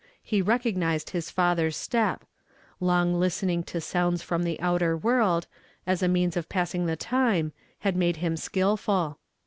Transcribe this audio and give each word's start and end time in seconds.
lie 0.31 0.39
recognized 0.41 1.11
his 1.11 1.29
father's 1.29 1.77
step; 1.77 2.25
long 2.79 3.13
listening 3.19 3.61
to 3.61 3.79
sounds 3.79 4.23
from 4.23 4.41
the 4.41 4.59
outer 4.59 4.97
world, 4.97 5.45
as 5.85 6.01
a 6.01 6.07
means 6.07 6.35
of 6.35 6.49
passing 6.49 6.87
the 6.87 6.95
time, 6.95 7.53
had 7.81 7.95
made 7.95 8.15
him 8.17 8.35
skilful. 8.35 9.19